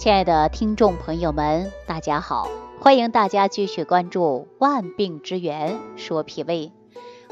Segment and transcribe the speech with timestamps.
[0.00, 2.48] 亲爱的听众朋友们，大家好，
[2.80, 6.72] 欢迎大家继续关注《万病之源说脾胃》。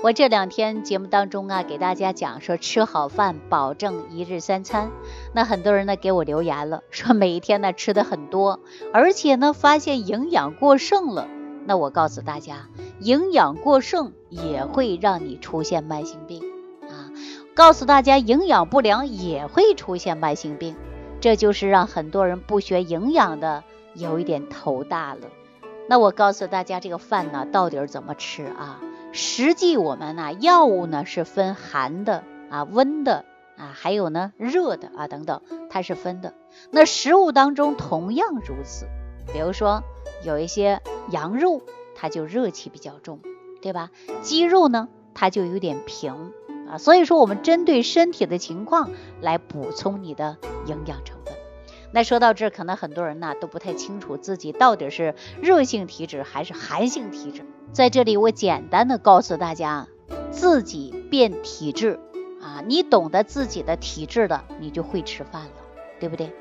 [0.03, 4.91] 我这两天节目当中啊，给大家讲说吃好饭，保证一日三餐。
[5.33, 8.61] 那很多人呢给我留言了，说每一天呢吃的很多，
[8.93, 11.27] 而且呢发现营养过剩了。
[11.65, 12.69] 那我告诉大家，
[13.01, 16.43] 营养过剩也会让你出现慢性病
[16.83, 17.09] 啊！
[17.55, 20.77] 告诉大家，营养不良也会出现慢性病。
[21.21, 23.65] 这就是让很多人不学营养的
[23.95, 25.23] 有一点头大了。
[25.89, 28.81] 那我告诉大家，这个饭呢到底怎么吃啊？
[29.13, 33.25] 实际我们呢药物呢是分寒的啊、温的
[33.57, 35.41] 啊，还有呢热的啊等等，
[35.71, 36.35] 它是分的。
[36.71, 38.87] 那食物当中同样如此。
[39.33, 39.83] 比如说
[40.25, 41.63] 有一些羊肉，
[41.95, 43.21] 它就热气比较重，
[43.61, 43.91] 对吧？
[44.23, 46.33] 鸡肉呢，它就有点平。
[46.71, 48.91] 啊，所以说我们针对身体的情况
[49.21, 51.35] 来补充你的营养成分。
[51.91, 57.47] 那说到这儿，可能很多人呢都不太清楚自己到底是热性体质还是寒性体质。
[57.73, 59.89] 在这里，我简单的告诉大家，
[60.31, 61.99] 自己变体质
[62.43, 65.51] 啊，你懂得自己的体质的，你就会吃饭了，
[65.99, 66.33] 对不对？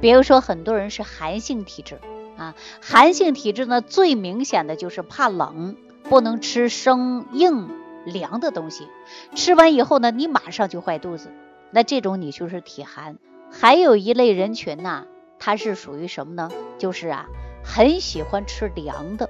[0.00, 1.98] 比如说很多人是寒性体质
[2.36, 7.68] 啊，寒性体质呢最明显的就是怕冷，不能吃生硬。
[8.04, 8.88] 凉的东西
[9.34, 11.30] 吃完以后呢，你马上就坏肚子，
[11.70, 13.18] 那这种你就是体寒。
[13.50, 15.06] 还有一类人群呐，
[15.38, 16.50] 他是属于什么呢？
[16.78, 17.26] 就是啊，
[17.64, 19.28] 很喜欢吃凉的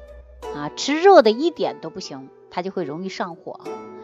[0.54, 3.60] 啊，吃热的一点都不行，他就会容易上火，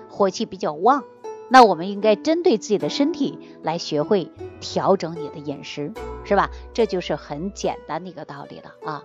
[0.08, 1.05] 火气比较旺。
[1.50, 4.30] 那我们应该针对自己的身体来学会
[4.61, 5.92] 调整你的饮食，
[6.24, 6.50] 是吧？
[6.74, 9.02] 这就是很简单的一个道理了啊。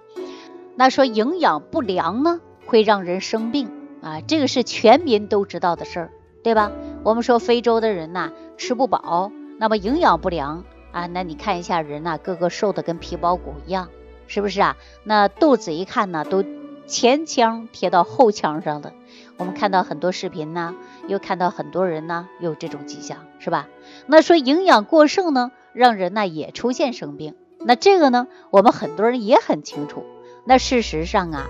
[0.75, 3.69] 那说营养不良呢，会让人生病。
[4.03, 6.11] 啊，这个是全民都知道的事儿，
[6.43, 6.71] 对吧？
[7.03, 13.87] 我们说非洲的人呐，吃不饱，那么营养不良啊，那你看一下人呐，个个瘦的跟皮包骨一样，
[14.27, 14.75] 是不是啊？
[15.05, 16.43] 那肚子一看呢，都
[16.85, 18.91] 前腔贴到后腔上了。
[19.37, 20.75] 我们看到很多视频呢，
[21.07, 23.69] 又看到很多人呢有这种迹象，是吧？
[24.05, 27.35] 那说营养过剩呢，让人呢也出现生病。
[27.59, 30.03] 那这个呢，我们很多人也很清楚。
[30.43, 31.47] 那事实上啊。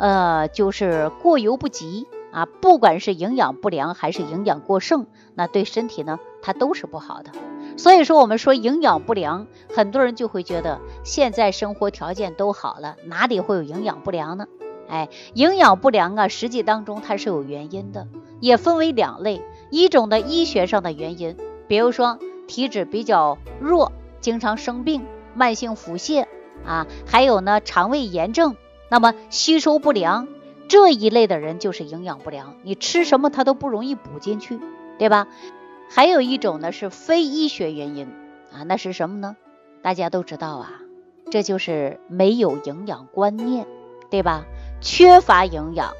[0.00, 7.30] 呃，就是过犹不及啊，不管是营养不良还是营养过剩，那对身体呢，它都是不好的。
[7.76, 14.46] 所以说，我们说营养不良，很多人就会觉得现在生活条件都好了，哪里会有营养不良呢？
[14.88, 18.08] 哎，营养不良啊，实际当中它是有原因的，
[18.40, 21.36] 也分为两类，一种的医学上的原因，
[21.68, 22.18] 比如说
[22.48, 26.24] 体质比较弱，经常生病，慢性腹泻
[26.64, 28.56] 啊，还有呢肠胃炎症。
[28.90, 30.28] 那么吸收不良
[30.68, 34.60] 这一类的人就是营养不良，你吃什么它都不容易补进去，
[34.98, 35.28] 对吧？
[35.88, 38.06] 还有一种呢是非医学原因
[38.52, 39.36] 啊，那是什么呢？
[39.82, 40.70] 大家都知道啊，
[41.30, 43.66] 这就是没有营养观念，
[44.10, 44.44] 对吧？
[44.80, 45.94] 缺乏营养，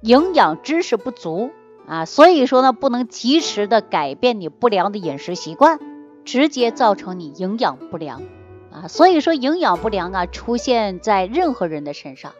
[0.00, 1.50] 营养知识不足
[1.86, 5.78] 啊，所以说呢不能及时的改变你不良的饮食习惯，
[6.24, 8.22] 直接造成你营养不良。
[8.76, 12.32] 啊，所以说营养不良啊，出现在任何人的身上，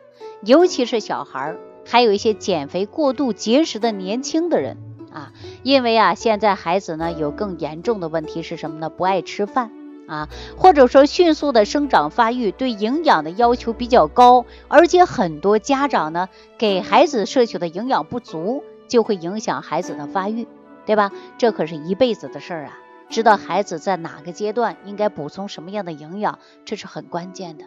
[0.43, 4.77] 尤其是小孩儿，还有一些减肥过度、节食的年轻的人
[5.11, 5.33] 啊。
[5.63, 8.91] 因为啊，现在孩子呢有更严重的问题是什么呢？
[8.91, 9.71] 不爱吃饭
[10.07, 20.47] 啊，或者说迅速的生长发育，对营养的要求比较高，而且很多家长呢给孩子摄取的营养不足，就会影响孩子的发育，
[20.85, 21.11] 对吧？
[21.39, 22.79] 这可是一辈子的事儿啊。
[23.09, 27.65] 知道孩子在哪个阶段应该补充什么样的营养，这是很关键的。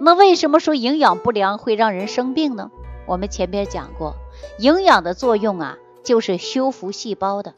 [0.00, 2.70] 那为什么说营养不良会让人生病呢？
[3.06, 4.14] 我们前边讲过，
[4.58, 7.54] 营养的作用啊，就是修复细胞的。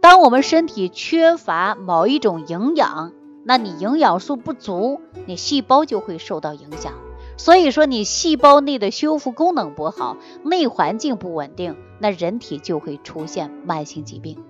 [0.00, 3.12] 当我们身体缺乏某一种营养，
[3.44, 6.94] 那你营养素不足，你细胞就会受到影响。
[7.36, 14.42] 所以说，你细胞内的修复功能不好，内环境不稳定，那人体就会出现慢性疾病。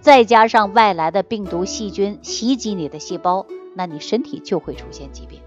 [0.00, 5.40] 再加上外来的病毒、细菌袭击你的细胞，那你身体就会出现疾病。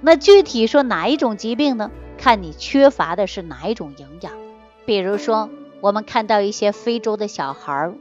[0.00, 1.90] 那具体说哪一种疾病呢？
[2.16, 4.32] 看你缺乏的是哪一种营养。
[4.84, 5.50] 比如说，
[5.80, 7.94] 我们看到一些非洲的小孩儿，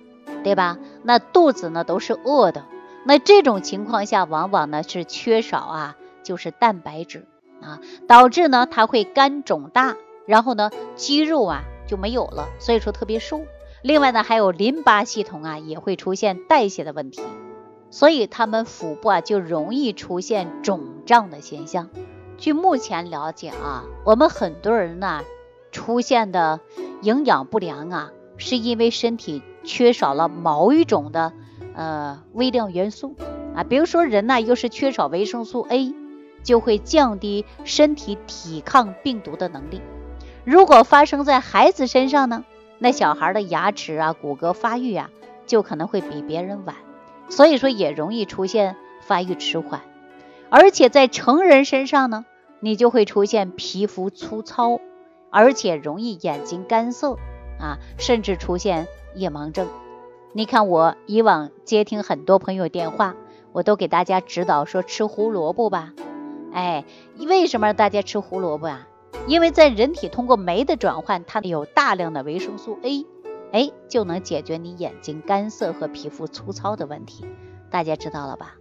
[0.43, 0.77] 对吧？
[1.03, 2.65] 那肚子呢都是饿的，
[3.05, 7.25] 那这种情况下，往往呢是缺少啊，就是蛋白质。
[7.59, 9.95] 啊，导致呢，它会肝肿大，
[10.27, 13.41] 然后呢，肌肉啊就没有了，所以说特别瘦。
[13.81, 17.21] 另外呢，还有淋巴系统啊也会出现代谢的问题，
[17.89, 21.89] 所以他们腹部啊就容易出现肿胀的现象。
[22.37, 25.21] 据目前了解啊，我们很多人呢
[25.71, 26.59] 出现的
[27.01, 31.33] 营养不良啊，是因为身体缺少了某一种的
[31.73, 33.15] 呃微量元素
[33.55, 35.93] 啊，比如说人呢又是缺少维生素 A。
[36.43, 39.81] 就会降低身体抵抗病毒的能力。
[40.45, 42.45] 如果发生在孩子身上呢，
[42.79, 45.09] 那小孩的牙齿啊、骨骼发育啊，
[45.45, 46.75] 就可能会比别人晚，
[47.29, 49.81] 所以说也容易出现发育迟缓。
[50.49, 52.25] 而且在成人身上呢，
[52.59, 54.79] 你就会出现皮肤粗糙，
[55.29, 57.17] 而且容易眼睛干涩
[57.59, 59.67] 啊，甚至出现夜盲症。
[60.33, 63.15] 你看我以往接听很多朋友电话，
[63.51, 65.93] 我都给大家指导说吃胡萝卜吧。
[66.53, 66.85] 哎，
[67.17, 68.87] 为什么大家吃胡萝卜啊？
[69.27, 73.05] 因为在人体通过酶的转换，它有大量的维生素 A，
[73.51, 77.25] 哎，就能解决你眼睛干涩和皮肤粗糙的问题。
[77.69, 78.55] 大家知道了吧？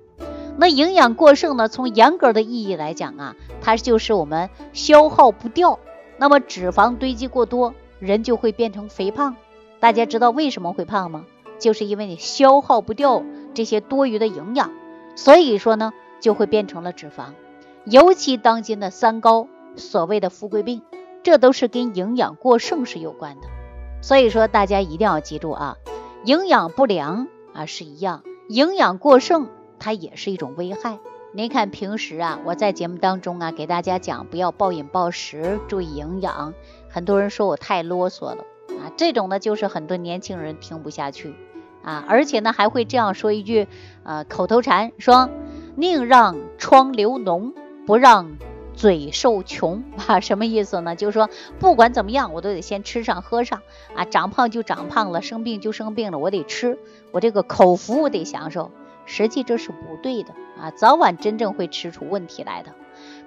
[0.58, 1.68] 那营养过剩呢？
[1.68, 5.78] 从严格的意义来讲啊，它就是我们消耗不掉，
[6.18, 9.36] 那么脂肪堆积过多，人就会变成肥胖。
[9.78, 11.26] 大家知道为什么会胖吗？
[11.58, 13.22] 就是因为你消耗不掉
[13.54, 14.72] 这些多余的营养，
[15.14, 17.34] 所以说呢，就会变成了脂肪。
[17.84, 20.82] 尤其当今的三高，所谓的富贵病，
[21.22, 23.48] 这都是跟营养过剩是有关的。
[24.02, 25.76] 所以说，大家一定要记住啊，
[26.24, 30.98] 营养不良啊是一样，营养过剩它也是一种危害。
[31.32, 36.54] 您看平时啊，我在节目当中啊，给大家讲不要暴饮暴食，注意营养。
[36.88, 41.34] 很多人说我太啰嗦了啊，这种呢就是很多年轻人听不下去。
[41.82, 43.68] 啊，而且呢，还会这样说一句，
[44.02, 45.30] 呃，口头禅，说
[45.76, 47.52] 宁让疮流脓，
[47.86, 48.36] 不让
[48.76, 50.94] 嘴受穷， 啊，什么意思呢？
[50.94, 51.28] 就是说，
[51.58, 53.62] 不管怎么样，我都得先吃上喝上，
[53.96, 56.78] 啊，长胖就长胖了，生病就生病了，我得吃，
[57.10, 58.70] 我这个口福我得享受。
[59.08, 62.72] 实际这是不对的，啊，早晚真正会吃出问题来的。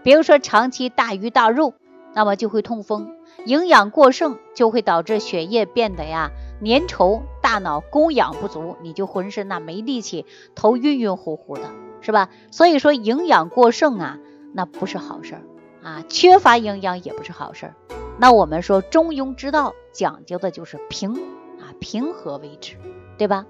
[0.03, 1.73] 比如说，长期大鱼大肉，
[2.13, 3.15] 那么就会痛风，
[3.45, 6.31] 营养过剩就会导致血液变得呀。
[6.61, 10.25] 粘稠，大脑供氧不足，你就浑身呐没力气，
[10.55, 12.29] 头晕晕乎乎的，是吧？
[12.51, 14.19] 所以说营养过剩啊，
[14.53, 15.41] 那不是好事儿
[15.81, 17.75] 啊，缺乏营养也不是好事儿。
[18.17, 21.13] 那我们说中庸之道，讲究的就是平
[21.59, 22.75] 啊，平和为止，
[23.17, 23.45] 对吧？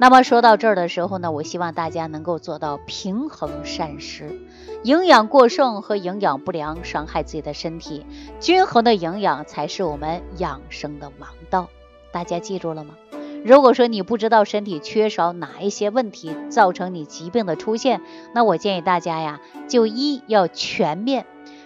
[0.00, 4.40] 那么说到这儿的时候呢，我希望大家能够做到平衡膳食，
[4.84, 8.06] 营养过剩和营养不良伤害自己的身体，
[8.38, 11.68] 均衡的营养才是我们养生的王道。
[12.12, 12.94] 大家记住了吗？
[13.48, 18.02] 如果说你不知道身体缺少哪一些问题造成你疾病的出现，
[18.34, 21.24] 那我建议大家呀，就一要全面，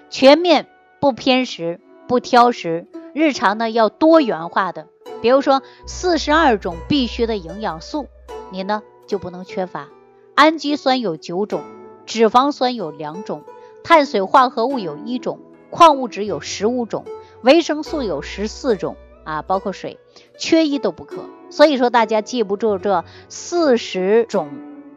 [0.08, 0.68] 全面
[1.00, 4.86] 不偏食不挑食，日常呢要多元化的，
[5.22, 8.06] 比如说四十二种必须的营养素，
[8.52, 9.88] 你呢就不能缺乏。
[10.36, 11.62] 氨基酸有九种，
[12.06, 13.42] 脂肪酸有两种，
[13.82, 15.40] 碳水化合物有一种，
[15.70, 17.04] 矿物质有十五种，
[17.42, 18.94] 维生素有十四种。
[19.24, 19.98] 啊，包括水，
[20.36, 21.24] 缺一都不可。
[21.52, 24.48] 所以说，大家记不住这四十种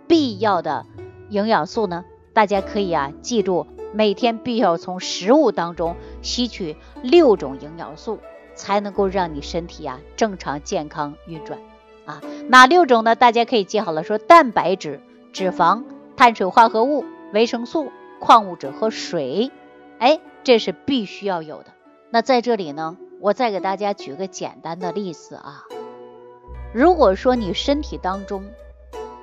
[0.08, 0.86] 必要的
[1.28, 2.06] 营养素呢？
[2.32, 8.20] 大家可以啊，记住每天必要从食物当中吸取六种营养素，
[8.56, 11.60] 才能够让你身体啊正常健康运转。
[12.06, 13.16] 啊，哪六种呢？
[13.16, 15.02] 大家可以记好了，说蛋白质、
[15.34, 15.84] 脂肪、
[16.16, 17.04] 碳水化合物、
[17.34, 17.92] 维生素、
[18.22, 19.52] 矿物质和水。
[20.00, 21.66] 哎，这是必须要有的。
[22.12, 22.96] 那在这里呢？
[23.20, 25.64] 我再给大家举个简单的例子啊，
[26.76, 28.44] 如果说你身体当中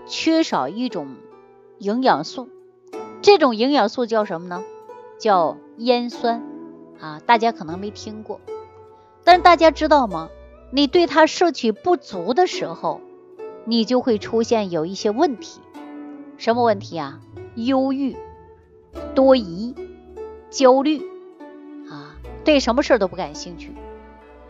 [0.06, 1.16] 缺少一种
[1.76, 2.49] 营养素，
[3.20, 4.64] 这种营养素叫什么呢？
[5.18, 6.42] 叫烟酸
[6.99, 8.40] 啊，大家可能没听过，
[9.23, 10.30] 但是大家知道吗？
[10.71, 13.02] 你对它摄取不足的时候，
[13.66, 15.61] 你就会出现有一些问题，
[16.38, 17.21] 什么问题啊？
[17.54, 18.16] 忧郁、
[19.14, 19.75] 多疑、
[20.49, 21.02] 焦虑
[21.90, 22.16] 啊。
[22.44, 23.75] 对什么事都不感兴趣，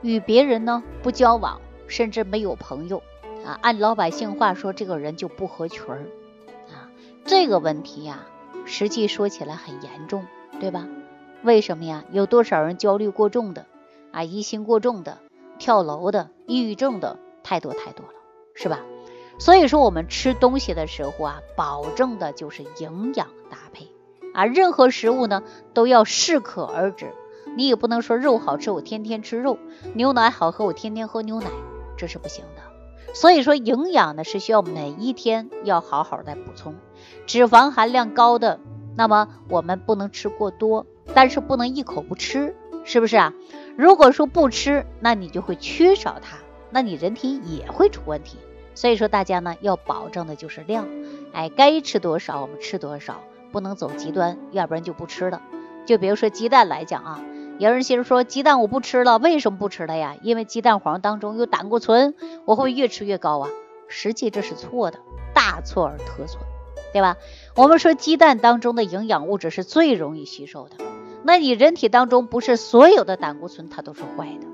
[0.03, 1.61] 与别人呢不交往，
[1.93, 3.03] 甚至没有朋友
[3.45, 3.59] 啊。
[3.61, 6.07] 按老百姓话说，这个人就不合群儿
[6.71, 6.89] 啊。
[7.27, 8.21] 这个问题呀，
[8.65, 10.27] 实际说起来很严重，
[10.59, 10.89] 对吧？
[11.43, 12.05] 为什么呀？
[12.11, 13.67] 有多少人焦虑过重的
[14.11, 15.19] 啊，疑心过重的，
[15.59, 18.15] 跳楼的，抑郁症的，太多太多了，
[18.55, 18.81] 是吧？
[19.39, 23.89] 所以说，我们吃东西的时候啊，保证的就是营养搭配
[24.33, 24.47] 啊。
[24.47, 25.43] 任何食物呢，
[25.75, 27.13] 都要适可而止。
[27.55, 29.59] 你也不能说肉好吃，我天天吃肉；
[29.95, 31.51] 牛奶好喝，我天天喝牛奶，
[32.03, 33.15] 这是不行的。
[33.15, 36.75] 所以说，营养呢是需要每一天要好好的补充。
[37.27, 38.59] 脂肪含量高的，
[38.97, 43.33] 那么我们不能吃过多，但是不能一口不吃，是不是啊？
[43.77, 46.39] 如果说不吃，那你就会缺少它，
[46.71, 48.39] 那你人体也会出问题。
[48.75, 50.89] 所以说，大家呢要保证的就是量，
[51.33, 53.21] 哎，该吃多少我们吃多少，
[53.53, 55.41] 不能走极端，要不然就不吃了。
[55.87, 57.21] 就比如说鸡蛋来讲啊。
[57.63, 60.17] 有人心说鸡蛋我不吃了，为什么不吃了呀？
[60.23, 63.49] 因为鸡蛋黄当中有胆固醇，我会越吃越高啊。
[63.87, 64.99] 实际这是错的，
[65.33, 66.41] 大错而特错
[66.93, 67.17] 对吧？
[67.55, 70.75] 我们说鸡蛋当中的营养物质是最容易吸收的，
[71.23, 74.47] 那你人体当中不是所有的胆固醇它都是坏的，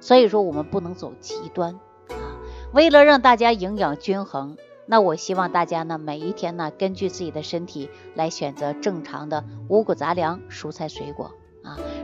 [0.00, 2.42] 所以说我们不能走极端啊。
[2.72, 11.30] 为了让大家营养均衡，那我希望大家呢每一天呢根据自己的身体来选择正常的五谷杂粮、蔬菜水果。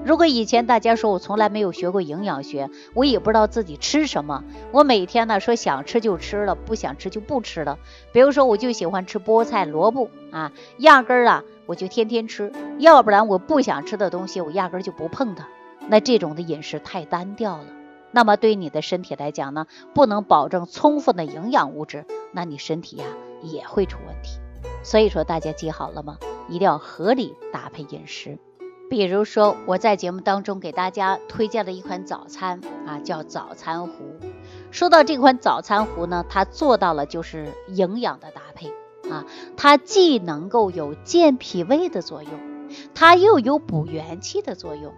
[0.05, 7.79] 如果以前大家说我从来没有学过营养学，我也不知道自己吃什么，我每天呢说想吃就吃了，不想吃就不吃了。
[8.13, 15.49] 比如说我就喜欢吃菠菜、萝卜啊，压根儿啊我就天天吃，要不然我不想吃的东西我压根儿就不碰它。
[15.89, 17.65] 那这种的饮食太单调了，
[18.11, 23.07] 那么对你的身体来讲呢，不能保证充分的营养物质，那你身体呀
[23.41, 24.39] 也会出问题。
[24.83, 26.19] 所以说大家记好了吗？
[26.49, 28.39] 一定要合理搭配饮食。
[28.91, 33.93] 比如说，我在节目当中给大家推荐了一款早餐啊，叫早餐糊。
[34.71, 38.69] 说到这款早餐糊呢，它做到了就是营养的搭配
[39.11, 39.25] 啊，
[39.57, 42.33] 它既能够有健脾胃的作用，
[42.95, 44.93] 它又有补元气的作用，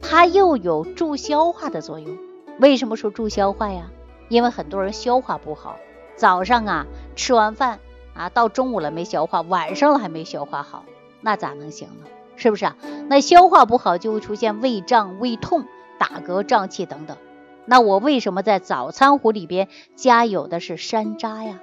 [0.00, 2.18] 它又有助消化的作用。
[2.58, 3.90] 为什么说助消化呀？
[4.28, 5.76] 因为很多人消化不好，
[6.14, 7.80] 早上啊吃完饭
[8.14, 10.84] 啊，到中午了没消化，晚上了还没消化好，
[11.22, 12.06] 那咋能行呢？
[12.40, 12.76] 是不是啊？
[13.08, 15.66] 那消化不好就会出现胃胀、胃痛、
[15.98, 17.18] 打嗝、胀气等等。
[17.66, 21.60] 那我为什么在早餐壶里边加有的是山楂呀？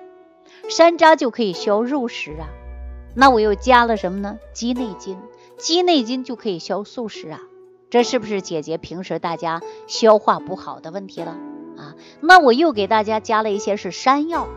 [0.69, 2.45] 山楂就可以消肉食啊。
[3.15, 4.37] 那我又加了什么呢？
[4.53, 5.17] 鸡内金，
[5.57, 7.39] 鸡内金就可以消素食啊。
[7.89, 11.31] 这是不是解决平时大家消化不好的问题了
[11.75, 11.95] 啊？
[12.21, 14.47] 那我又给大家加了一些是山药。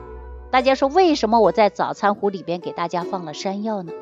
[0.50, 3.92] 大家说为什么我在早餐壶里边给大家放了山药呢？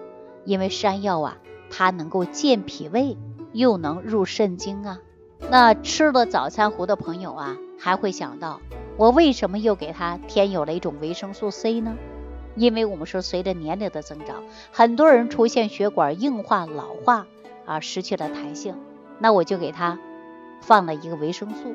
[0.44, 1.38] 因为山药啊。
[1.70, 3.16] 它能够健脾胃，
[3.52, 4.98] 又能入肾经啊。
[5.50, 8.60] 那吃了早餐糊的朋友啊，还会想到
[8.96, 11.96] 我为什么又给它添有了一种维生素 C 呢？
[12.56, 17.26] 因为我们说随着年龄的增长，很多人出现血管硬化、老化
[17.64, 18.76] 啊，失去了弹性。
[19.20, 19.98] 那我就给他
[20.60, 21.70] 放了一个维生素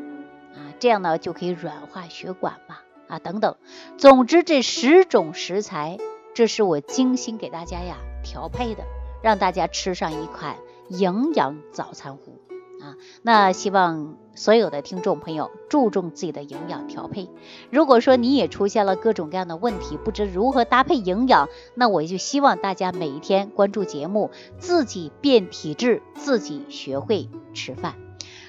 [0.54, 3.56] 啊，这样呢就可以软化血管嘛啊等等。
[3.98, 5.98] 总之这十种食材，
[6.34, 8.84] 这是我精心给大家呀调配的。
[9.24, 10.58] 让大家吃上一款
[10.90, 12.40] 营养早餐糊
[12.82, 12.94] 啊！
[13.24, 17.30] 那希望所有的听众朋友注重自己的营养调配。
[17.72, 28.03] 如果说你也出现了各种各样的问题，不知如何搭配营养，那我就希望大家每一天关注节目，自己变体质，自己学会吃饭。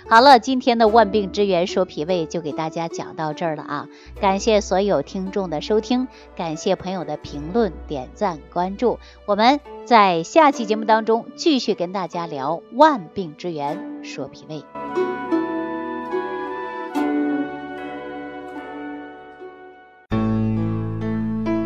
[0.06, 3.88] 好了，今天的万病之源说脾胃就给大家讲到这儿了啊！
[4.20, 8.98] 感谢所有听众的收听，感谢朋友的评论、点赞、关注。
[9.26, 14.62] 我们在下期节目当中继续跟大家聊万病之源说脾胃。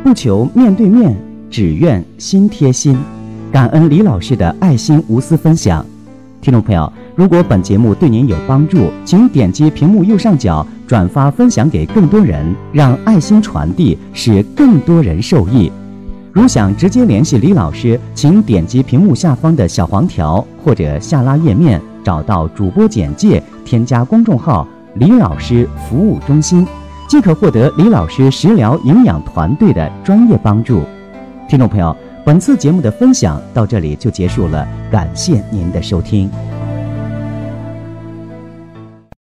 [0.04, 1.14] 不求面对面，
[1.50, 2.96] 只愿心贴心。
[3.52, 5.84] 感恩李老师的爱心无私分享，
[6.40, 6.90] 听众朋友。
[7.18, 15.68] 如果本节目对您有帮助，请点击屏幕右上角转发分享给更多人，让爱心传递，使更多人受益。
[16.32, 26.64] 如想直接联系李老师，请点击屏幕下方的小黄条或者下拉页面，找到主播简介，添加公众号“李老师服务中心”，
[27.10, 30.82] 即可获得李老师食疗营养团队的专业帮助。
[31.48, 36.30] 听众朋友，本次节目的分享到这里就结束了，感谢您的收听。